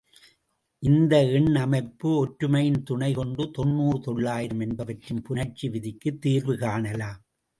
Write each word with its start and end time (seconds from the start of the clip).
இந்த 0.83 1.31
எண் 1.31 1.55
அமைப்பு 1.55 2.09
ஒற்றுமையின் 2.17 2.83
துணை 2.83 3.13
கொண்டு 3.13 3.51
தொண்ணூறு, 3.51 3.99
தொள்ளாயிரம் 3.99 4.59
என்பவற்றின் 4.59 5.21
புணர்ச்சி 5.29 5.69
விதிக்குத் 5.69 6.19
தீர்வு 6.19 6.57
காணலாம். 6.57 7.19